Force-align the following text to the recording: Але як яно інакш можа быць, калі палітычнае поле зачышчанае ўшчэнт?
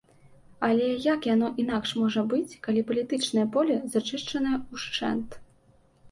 Але 0.67 0.85
як 1.01 1.25
яно 1.33 1.49
інакш 1.63 1.91
можа 2.01 2.21
быць, 2.31 2.55
калі 2.67 2.81
палітычнае 2.87 3.43
поле 3.57 3.75
зачышчанае 3.97 4.57
ўшчэнт? 4.79 5.37